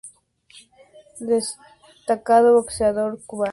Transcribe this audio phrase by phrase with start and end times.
[1.31, 3.49] Destacado boxeador cubano.